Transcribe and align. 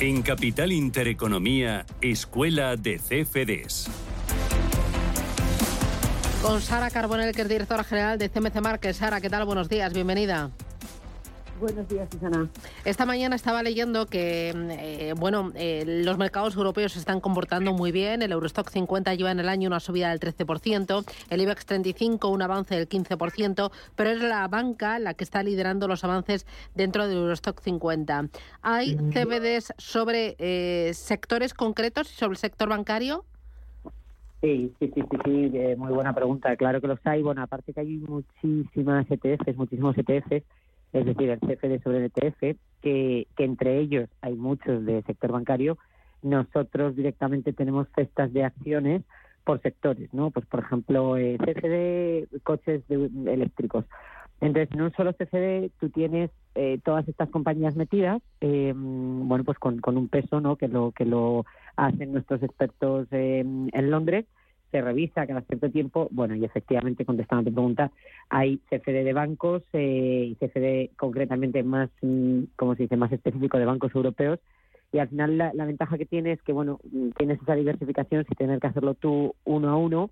En 0.00 0.22
Capital 0.22 0.72
Intereconomía, 0.72 1.84
Escuela 2.00 2.74
de 2.76 2.98
CFDs. 2.98 3.86
Con 6.40 6.62
Sara 6.62 6.88
Carbonell, 6.88 7.34
que 7.34 7.42
es 7.42 7.48
directora 7.50 7.84
general 7.84 8.18
de 8.18 8.30
CMC 8.30 8.62
Market. 8.62 8.94
Sara, 8.94 9.20
¿qué 9.20 9.28
tal? 9.28 9.44
Buenos 9.44 9.68
días, 9.68 9.92
bienvenida. 9.92 10.52
Buenos 11.60 11.86
días, 11.88 12.08
Susana. 12.10 12.48
Esta 12.86 13.04
mañana 13.04 13.36
estaba 13.36 13.62
leyendo 13.62 14.06
que 14.06 14.48
eh, 14.48 15.12
bueno, 15.18 15.52
eh, 15.54 15.84
los 16.04 16.16
mercados 16.16 16.56
europeos 16.56 16.92
se 16.92 16.98
están 16.98 17.20
comportando 17.20 17.74
muy 17.74 17.92
bien. 17.92 18.22
El 18.22 18.32
Eurostock 18.32 18.70
50 18.70 19.14
lleva 19.14 19.30
en 19.30 19.40
el 19.40 19.48
año 19.48 19.68
una 19.68 19.78
subida 19.78 20.08
del 20.08 20.20
13%, 20.20 21.04
el 21.28 21.40
IBEX 21.42 21.66
35 21.66 22.28
un 22.28 22.40
avance 22.40 22.74
del 22.74 22.88
15%, 22.88 23.70
pero 23.94 24.10
es 24.10 24.22
la 24.22 24.48
banca 24.48 24.98
la 24.98 25.12
que 25.12 25.22
está 25.22 25.42
liderando 25.42 25.86
los 25.86 26.02
avances 26.02 26.46
dentro 26.74 27.06
del 27.06 27.18
Eurostock 27.18 27.60
50. 27.60 28.28
¿Hay 28.62 28.96
CBDs 28.96 29.74
sobre 29.76 30.36
eh, 30.38 30.92
sectores 30.94 31.52
concretos 31.52 32.10
y 32.10 32.14
sobre 32.16 32.32
el 32.32 32.38
sector 32.38 32.70
bancario? 32.70 33.26
Sí, 34.40 34.72
sí, 34.80 34.90
sí, 34.94 35.02
sí, 35.02 35.18
sí, 35.26 35.76
muy 35.76 35.92
buena 35.92 36.14
pregunta. 36.14 36.56
Claro 36.56 36.80
que 36.80 36.86
los 36.86 37.00
hay. 37.04 37.20
Bueno, 37.20 37.42
aparte 37.42 37.74
que 37.74 37.80
hay 37.80 37.98
muchísimas 37.98 39.04
ETFs, 39.10 39.54
muchísimos 39.58 39.94
ETFs 39.98 40.42
es 40.92 41.06
decir, 41.06 41.30
el 41.30 41.40
CFD 41.40 41.82
sobre 41.82 41.98
el 41.98 42.04
ETF, 42.14 42.58
que, 42.82 43.26
que 43.36 43.44
entre 43.44 43.78
ellos 43.78 44.08
hay 44.20 44.34
muchos 44.34 44.84
de 44.84 45.02
sector 45.02 45.32
bancario, 45.32 45.78
nosotros 46.22 46.96
directamente 46.96 47.52
tenemos 47.52 47.86
cestas 47.94 48.32
de 48.32 48.44
acciones 48.44 49.02
por 49.44 49.60
sectores, 49.62 50.12
¿no? 50.12 50.30
Pues, 50.30 50.46
por 50.46 50.60
ejemplo, 50.60 51.16
eh, 51.16 51.38
CFD 51.38 52.42
coches 52.42 52.82
eléctricos. 52.90 53.84
Entonces, 54.40 54.74
en 54.74 54.82
un 54.82 54.92
solo 54.92 55.12
CFD 55.12 55.70
tú 55.78 55.90
tienes 55.90 56.30
eh, 56.54 56.78
todas 56.82 57.06
estas 57.08 57.28
compañías 57.30 57.76
metidas, 57.76 58.22
eh, 58.40 58.72
bueno, 58.74 59.44
pues 59.44 59.58
con, 59.58 59.80
con 59.80 59.96
un 59.96 60.08
peso, 60.08 60.40
¿no? 60.40 60.56
Que 60.56 60.68
lo 60.68 60.92
que 60.92 61.04
lo 61.04 61.44
hacen 61.76 62.12
nuestros 62.12 62.42
expertos 62.42 63.06
en 63.10 63.90
Londres 63.90 64.26
se 64.70 64.80
revisa 64.80 65.26
cada 65.26 65.42
cierto 65.42 65.70
tiempo. 65.70 66.08
Bueno, 66.10 66.34
y 66.34 66.44
efectivamente, 66.44 67.04
contestando 67.04 67.42
a 67.42 67.44
tu 67.44 67.54
pregunta, 67.54 67.90
hay 68.28 68.58
CFD 68.70 69.04
de 69.04 69.12
bancos 69.12 69.62
eh, 69.72 70.28
y 70.30 70.34
CFD 70.36 70.96
concretamente 70.96 71.62
más, 71.62 71.90
mm, 72.02 72.42
como 72.56 72.74
se 72.74 72.84
dice, 72.84 72.96
más 72.96 73.12
específico 73.12 73.58
de 73.58 73.64
bancos 73.64 73.94
europeos. 73.94 74.38
Y 74.92 74.98
al 74.98 75.08
final 75.08 75.38
la, 75.38 75.64
ventaja 75.64 75.98
que 75.98 76.06
tiene 76.06 76.32
es 76.32 76.42
que, 76.42 76.52
bueno, 76.52 76.80
mm, 76.90 77.10
tienes 77.16 77.40
esa 77.40 77.54
diversificación 77.54 78.24
sin 78.24 78.36
tener 78.36 78.60
que 78.60 78.66
hacerlo 78.66 78.94
tú 78.94 79.34
uno 79.44 79.68
a 79.70 79.76
uno 79.76 80.10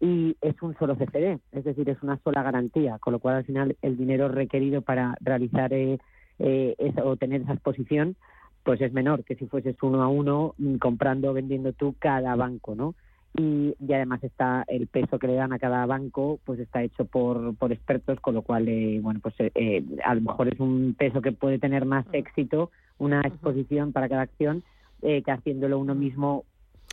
y 0.00 0.36
es 0.40 0.60
un 0.62 0.76
solo 0.78 0.96
CFD, 0.96 1.38
es 1.52 1.64
decir, 1.64 1.88
es 1.88 2.02
una 2.02 2.18
sola 2.24 2.42
garantía, 2.42 2.98
con 2.98 3.12
lo 3.12 3.20
cual 3.20 3.36
al 3.36 3.44
final 3.44 3.76
el 3.82 3.96
dinero 3.96 4.28
requerido 4.28 4.82
para 4.82 5.16
realizar 5.20 5.72
eh, 5.72 5.98
eh 6.40 6.74
o 7.04 7.16
tener 7.16 7.42
esa 7.42 7.52
exposición 7.52 8.16
pues 8.62 8.80
es 8.80 8.92
menor 8.92 9.24
que 9.24 9.34
si 9.34 9.46
fueses 9.46 9.76
uno 9.82 10.02
a 10.02 10.08
uno 10.08 10.54
mm, 10.58 10.76
comprando 10.76 11.30
o 11.30 11.34
vendiendo 11.34 11.72
tú 11.72 11.94
cada 11.98 12.34
banco, 12.36 12.74
¿no? 12.74 12.94
Y, 13.34 13.74
además 13.92 14.22
está 14.22 14.64
el 14.68 14.86
peso 14.86 15.18
que 15.18 15.26
le 15.26 15.34
dan 15.34 15.52
a 15.52 15.58
cada 15.58 15.86
banco 15.86 16.38
pues 16.44 16.60
está 16.60 16.82
hecho 16.82 17.06
por, 17.06 17.54
por 17.56 17.72
expertos 17.72 18.20
con 18.20 18.34
lo 18.34 18.42
cual 18.42 18.68
eh, 18.68 19.00
bueno 19.00 19.20
pues 19.20 19.34
eh, 19.38 19.50
eh, 19.54 19.84
a 20.04 20.14
lo 20.14 20.20
mejor 20.20 20.48
es 20.48 20.60
un 20.60 20.94
peso 20.98 21.22
que 21.22 21.32
puede 21.32 21.58
tener 21.58 21.86
más 21.86 22.04
éxito 22.12 22.70
una 22.98 23.20
exposición 23.22 23.92
para 23.92 24.08
cada 24.08 24.22
acción 24.22 24.62
que 25.00 25.24
haciéndolo 25.26 25.80
uno 25.80 25.96
mismo 25.96 26.44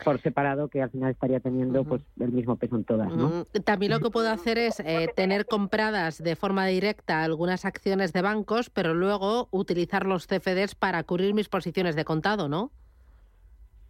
por 0.04 0.20
separado 0.20 0.68
que 0.68 0.82
al 0.82 0.90
final 0.90 1.12
estaría 1.12 1.40
teniendo 1.42 1.84
pues 1.84 2.02
el 2.20 2.32
mismo 2.32 2.56
peso 2.56 2.76
en 2.76 2.84
todas 2.86 3.14
¿no? 3.14 3.46
también 3.64 3.92
lo 3.92 4.00
que 4.00 4.10
puedo 4.10 4.32
hacer 4.32 4.58
es 4.58 4.82
tener 5.16 5.46
compradas 5.46 6.24
de 6.24 6.36
forma 6.36 6.66
directa 6.66 7.24
algunas 7.24 7.66
acciones 7.66 8.12
de 8.12 8.24
bancos 8.24 8.72
pero 8.72 8.96
luego 8.96 9.48
utilizar 9.52 10.08
los 10.08 10.26
CFDs 10.26 10.74
para 10.74 11.04
cubrir 11.04 11.36
mis 11.36 11.50
posiciones 11.50 11.96
de 11.96 12.04
contado 12.04 12.50
no 12.50 12.72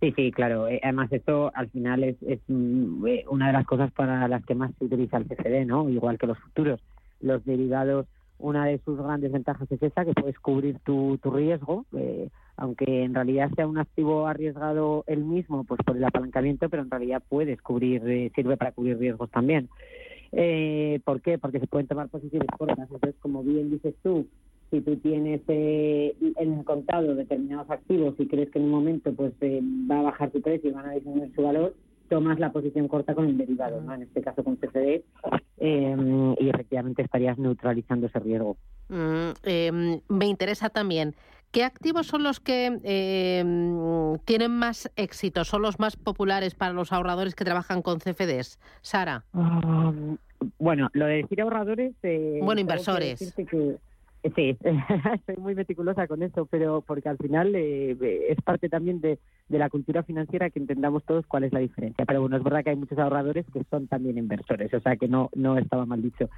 Sí, 0.02 0.14
sí, 0.16 0.32
claro. 0.32 0.68
Eh, 0.70 0.80
además, 0.82 1.12
esto 1.12 1.52
al 1.54 1.70
final 1.70 2.04
es, 2.04 2.16
mm, 2.48 3.06
eh, 3.06 3.26
una 3.30 3.48
de 3.48 3.54
las 3.54 3.66
cosas 3.66 3.92
para 3.92 4.28
las 4.30 4.46
que 4.46 4.56
más 4.56 4.72
se 4.80 4.86
utiliza 4.86 5.18
el 5.18 5.28
CFD, 5.28 5.66
¿no? 5.66 5.90
Igual 5.90 6.18
que 6.18 6.28
los 6.28 6.40
futuros. 6.40 6.80
Los 7.20 7.44
derivados, 7.44 8.06
una 8.38 8.66
de 8.66 8.80
sus 8.80 8.98
grandes 8.98 9.32
ventajas 9.34 9.70
es 9.70 9.84
esa, 9.84 10.06
que 10.06 10.14
puedes 10.14 10.40
cubrir 10.40 10.80
tu, 10.86 11.20
riesgo, 11.26 11.86
eh, 11.98 12.30
aunque 12.56 13.04
en 13.04 13.14
realidad 13.14 13.50
sea 13.56 13.68
un 13.68 13.78
activo 13.78 14.26
arriesgado 14.26 15.04
el 15.08 15.26
mismo, 15.26 15.66
pues 15.66 15.82
por 15.86 15.98
el 15.98 16.04
apalancamiento, 16.06 16.70
pero 16.70 16.84
en 16.84 16.92
realidad 16.92 17.22
puedes 17.28 17.62
cubrir, 17.62 18.32
sirve 18.34 18.56
para 18.56 18.72
cubrir 18.72 18.98
riesgos 18.98 19.30
también. 19.32 19.68
¿Por 21.04 21.22
qué? 21.22 21.38
Porque 21.38 21.60
se 21.60 21.68
pueden 21.68 21.88
tomar 21.88 22.08
posiciones 22.08 22.48
cortas. 22.58 22.80
Entonces, 22.80 23.16
como 23.20 23.44
bien 23.44 23.70
dices 23.70 23.96
tú, 24.02 24.28
si 24.70 24.82
tú 24.82 24.98
tienes 24.98 25.42
eh, 25.48 26.16
en 26.38 26.64
contado 26.64 27.16
determinados 27.16 27.70
activos 27.70 28.16
y 28.20 28.28
crees 28.28 28.50
que 28.50 28.60
en 28.60 28.66
un 28.66 28.72
momento 28.72 29.14
pues 29.14 29.34
eh, 29.42 29.62
va 29.64 30.00
a 30.00 30.04
bajar 30.04 30.32
tu 30.32 30.42
precio 30.42 30.70
y 30.70 30.74
van 30.74 30.88
a 30.88 30.94
disminuir 30.94 31.34
su 31.36 31.42
valor, 31.42 31.76
tomas 32.10 32.40
la 32.40 32.52
posición 32.52 32.88
corta 32.88 33.16
con 33.16 33.28
el 33.28 33.38
derivado, 33.38 33.82
¿no? 33.82 33.94
en 33.94 34.04
este 34.04 34.22
caso 34.22 34.44
con 34.44 34.58
CFD, 34.58 35.04
em, 35.58 36.34
y 36.40 36.50
efectivamente 36.50 37.04
estarías 37.04 37.38
neutralizando 37.38 38.08
ese 38.08 38.20
riesgo. 38.20 38.58
Mm, 38.90 39.30
em, 39.44 40.02
me 40.08 40.26
interesa 40.26 40.70
también, 40.70 41.16
¿qué 41.52 41.64
activos 41.64 42.08
son 42.08 42.24
los 42.24 42.40
que 42.40 42.80
em, 42.84 44.18
tienen 44.26 44.52
más 44.52 44.92
éxito, 44.96 45.46
son 45.46 45.62
los 45.62 45.80
más 45.80 45.96
populares 45.96 46.56
para 46.56 46.74
los 46.74 46.92
ahorradores 46.92 47.36
que 47.36 47.46
trabajan 47.46 47.82
con 47.82 48.00
CFDs? 48.00 48.60
Sara. 48.82 49.24
Ah, 49.34 49.94
bueno, 50.58 50.90
lo 50.94 51.06
de 51.06 51.18
decir 51.18 51.42
ahorradores... 51.42 51.94
Eh, 52.04 52.40
bueno, 52.42 52.62
inversores. 52.62 53.34
Sí, 54.36 54.58
soy 55.26 55.38
muy 55.38 55.56
meticulosa 55.56 56.06
con 56.06 56.24
eso, 56.24 56.46
pero 56.46 56.82
porque 56.82 57.08
al 57.08 57.18
final 57.18 57.56
eh, 57.56 57.96
es 58.30 58.42
parte 58.44 58.68
también 58.68 59.00
de, 59.00 59.18
la 59.48 59.70
cultura 59.70 60.04
financiera 60.04 60.50
que 60.50 60.60
entendamos 60.60 61.06
todos 61.06 61.26
cuál 61.26 61.46
es 61.46 61.54
la 61.54 61.60
diferencia. 61.60 62.06
Pero 62.06 62.22
bueno, 62.22 62.36
es 62.36 62.44
verdad 62.44 62.64
que 62.64 62.72
hay 62.72 62.76
muchos 62.76 63.00
ahorradores 63.00 63.46
que 63.54 63.64
son 63.70 63.88
también 63.88 64.18
inversores, 64.18 64.74
o 64.74 64.80
sea 64.82 64.98
que 64.98 65.08
no, 65.08 65.30
no 65.36 65.58
estaba 65.58 65.86
mal 65.86 66.02
dicho. 66.02 66.30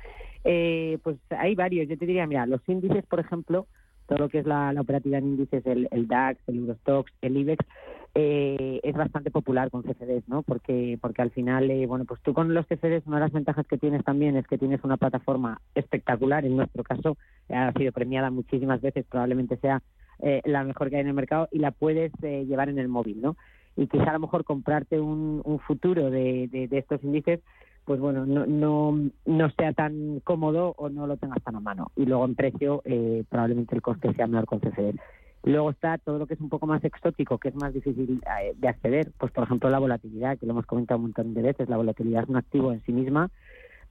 Eh, 0.43 0.99
pues 1.03 1.17
hay 1.31 1.55
varios, 1.55 1.87
yo 1.87 1.97
te 1.97 2.05
diría, 2.05 2.27
mira, 2.27 2.45
los 2.45 2.61
índices, 2.67 3.03
por 3.07 3.19
ejemplo, 3.19 3.65
todo 4.07 4.19
lo 4.19 4.29
que 4.29 4.39
es 4.39 4.45
la, 4.45 4.73
operativa 4.79 5.17
en 5.17 5.29
índices, 5.29 5.65
el, 5.65 5.87
el 5.91 6.07
DAX, 6.07 6.39
el 6.47 6.57
Eurostox, 6.59 7.11
el 7.21 7.37
IBEX, 7.37 7.65
eh, 8.13 8.79
es 8.83 8.95
bastante 8.95 9.31
popular 9.31 9.69
con 9.71 9.83
CFDs, 9.83 10.27
¿no? 10.27 10.43
Porque, 10.43 10.97
porque 11.01 11.21
al 11.21 11.31
final, 11.31 11.69
eh, 11.71 11.85
bueno, 11.85 12.05
pues 12.05 12.21
tú 12.21 12.33
con 12.33 12.53
los 12.53 12.65
CFDs, 12.67 13.07
una 13.07 13.17
de 13.17 13.23
las 13.23 13.31
ventajas 13.31 13.65
que 13.67 13.77
tienes 13.77 14.03
también 14.03 14.35
es 14.35 14.45
que 14.47 14.57
tienes 14.57 14.83
una 14.83 14.97
plataforma 14.97 15.61
espectacular. 15.75 16.45
En 16.45 16.57
nuestro 16.57 16.83
caso, 16.83 17.17
ha 17.49 17.71
sido 17.73 17.91
premiada 17.91 18.29
muchísimas 18.29 18.81
veces, 18.81 19.05
probablemente 19.09 19.57
sea 19.57 19.81
eh, 20.19 20.41
la 20.45 20.63
mejor 20.63 20.89
que 20.89 20.97
hay 20.97 21.01
en 21.01 21.07
el 21.07 21.13
mercado 21.13 21.47
y 21.51 21.59
la 21.59 21.71
puedes 21.71 22.11
llevar 22.21 22.69
en 22.69 22.79
el 22.79 22.87
móvil, 22.87 23.21
¿no? 23.21 23.37
Y 23.77 23.87
quizá 23.87 24.09
a 24.09 24.13
lo 24.13 24.19
mejor 24.19 24.43
comprarte 24.43 24.99
un, 24.99 25.41
un 25.45 25.59
futuro 25.59 26.09
de, 26.09 26.49
de, 26.51 26.67
de 26.67 26.77
estos 26.77 27.01
índices 27.03 27.39
pues 27.85 27.99
bueno, 27.99 28.25
no, 28.25 28.45
no, 28.45 29.09
no 29.25 29.49
sea 29.51 29.73
tan 29.73 30.19
cómodo 30.23 30.73
o 30.77 30.89
no 30.89 31.07
lo 31.07 31.17
tengas 31.17 31.41
tan 31.43 31.55
a 31.55 31.59
mano. 31.59 31.91
Y 31.95 32.05
luego 32.05 32.25
en 32.25 32.35
precio, 32.35 32.81
eh, 32.85 33.23
probablemente 33.27 33.75
el 33.75 33.81
coste 33.81 34.13
sea 34.13 34.27
menor 34.27 34.45
con 34.45 34.59
CFD. 34.59 34.95
Luego 35.43 35.71
está 35.71 35.97
todo 35.97 36.19
lo 36.19 36.27
que 36.27 36.35
es 36.35 36.41
un 36.41 36.49
poco 36.49 36.67
más 36.67 36.83
exótico, 36.83 37.37
que 37.37 37.49
es 37.49 37.55
más 37.55 37.73
difícil 37.73 38.21
eh, 38.41 38.53
de 38.55 38.67
acceder, 38.67 39.11
pues 39.17 39.31
por 39.31 39.43
ejemplo 39.43 39.69
la 39.69 39.79
volatilidad, 39.79 40.37
que 40.37 40.45
lo 40.45 40.51
hemos 40.51 40.65
comentado 40.65 40.99
un 40.99 41.05
montón 41.05 41.33
de 41.33 41.41
veces, 41.41 41.67
la 41.67 41.77
volatilidad 41.77 42.23
es 42.23 42.29
un 42.29 42.37
activo 42.37 42.71
en 42.71 42.83
sí 42.83 42.91
misma 42.91 43.29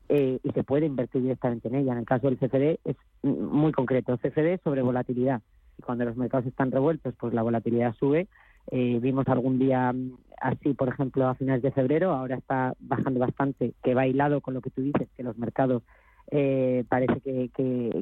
eh, 0.09 0.39
y 0.43 0.51
se 0.53 0.63
puede 0.63 0.87
invertir 0.87 1.23
directamente 1.23 1.69
en 1.69 1.75
ella. 1.75 1.93
En 1.93 1.99
el 1.99 2.05
caso 2.05 2.29
del 2.29 2.39
CFD 2.39 2.79
es 2.85 2.97
muy 3.23 3.73
concreto, 3.73 4.17
CFD 4.19 4.63
sobre 4.63 4.83
volatilidad. 4.83 5.43
Y 5.79 5.83
cuando 5.83 6.05
los 6.05 6.17
mercados 6.17 6.47
están 6.47 6.71
revueltos, 6.71 7.15
pues 7.19 7.35
la 7.35 7.43
volatilidad 7.43 7.95
sube 7.95 8.29
eh, 8.71 8.99
vimos 9.01 9.27
algún 9.29 9.59
día 9.59 9.93
mm, 9.93 10.17
así, 10.41 10.75
por 10.75 10.89
ejemplo, 10.89 11.27
a 11.29 11.35
finales 11.35 11.63
de 11.63 11.73
febrero, 11.73 12.13
ahora 12.13 12.37
está 12.37 12.75
bajando 12.79 13.21
bastante, 13.21 13.75
que 13.83 13.95
va 13.95 14.07
hilado 14.07 14.41
con 14.41 14.55
lo 14.55 14.61
que 14.61 14.71
tú 14.71 14.83
dices, 14.83 15.09
que 15.17 15.23
los 15.23 15.37
mercados 15.39 15.83
eh, 16.31 16.85
parece 16.89 17.21
que, 17.21 17.51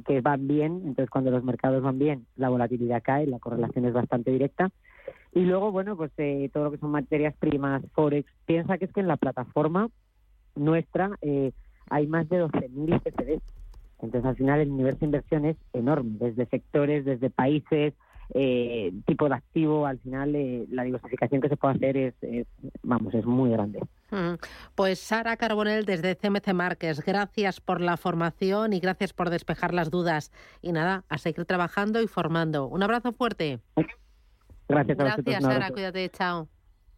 que, 0.04 0.20
van 0.20 0.46
bien, 0.46 0.82
entonces 0.84 1.10
cuando 1.10 1.30
los 1.30 1.44
mercados 1.44 1.82
van 1.82 1.98
bien, 1.98 2.26
la 2.36 2.48
volatilidad 2.48 3.02
cae, 3.02 3.26
la 3.26 3.38
correlación 3.38 3.84
es 3.86 3.92
bastante 3.92 4.30
directa. 4.30 4.70
Y 5.32 5.40
luego, 5.40 5.72
bueno, 5.72 5.96
pues 5.96 6.10
eh, 6.18 6.50
todo 6.52 6.64
lo 6.64 6.70
que 6.70 6.78
son 6.78 6.90
materias 6.90 7.34
primas, 7.38 7.82
Forex, 7.92 8.30
piensa 8.46 8.78
que 8.78 8.86
es 8.86 8.92
que 8.92 9.00
en 9.00 9.08
la 9.08 9.16
plataforma 9.16 9.88
nuestra 10.54 11.10
hay 11.90 12.06
más 12.06 12.28
de 12.28 12.42
12.000 12.44 13.02
CFDs. 13.02 13.42
Entonces, 14.00 14.24
al 14.24 14.36
final, 14.36 14.60
el 14.60 14.70
universo 14.70 15.00
de 15.00 15.06
inversión 15.06 15.44
es 15.44 15.56
enorme, 15.72 16.16
desde 16.18 16.46
sectores, 16.46 17.04
desde 17.04 17.30
países, 17.30 17.94
eh, 18.34 18.92
tipo 19.06 19.28
de 19.28 19.34
activo, 19.34 19.86
al 19.86 19.98
final 20.00 20.34
eh, 20.34 20.66
la 20.70 20.82
diversificación 20.82 21.40
que 21.40 21.48
se 21.48 21.56
puede 21.56 21.74
hacer 21.74 21.96
es, 21.96 22.46
vamos, 22.82 23.14
es 23.14 23.24
muy 23.24 23.50
grande. 23.50 23.80
Mm. 24.10 24.34
Pues 24.74 24.98
Sara 24.98 25.36
Carbonell 25.36 25.84
desde 25.84 26.16
CMC 26.16 26.52
Márquez, 26.52 27.00
gracias 27.04 27.60
por 27.60 27.80
la 27.80 27.96
formación 27.96 28.72
y 28.72 28.80
gracias 28.80 29.12
por 29.12 29.30
despejar 29.30 29.72
las 29.72 29.90
dudas. 29.90 30.32
Y 30.62 30.72
nada, 30.72 31.04
a 31.08 31.18
seguir 31.18 31.44
trabajando 31.44 32.02
y 32.02 32.06
formando. 32.06 32.66
Un 32.66 32.82
abrazo 32.82 33.12
fuerte. 33.12 33.60
Gracias 34.68 35.00
a 35.00 35.04
Gracias, 35.04 35.42
Sara, 35.42 35.70
cuídate, 35.70 36.08
chao. 36.10 36.48